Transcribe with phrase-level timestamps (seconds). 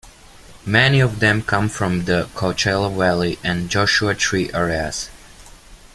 [0.65, 5.11] Many of them come from the Coachella Valley and Joshua Tree areas.